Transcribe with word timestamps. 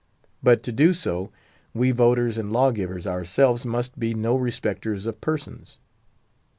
But 0.41 0.63
to 0.63 0.71
do 0.71 0.93
so, 0.93 1.29
we 1.75 1.91
voters 1.91 2.35
and 2.39 2.51
lawgivers 2.51 3.05
ourselves 3.05 3.67
must 3.67 3.99
be 3.99 4.15
no 4.15 4.35
respecters 4.35 5.05
of 5.05 5.21
persons. 5.21 5.77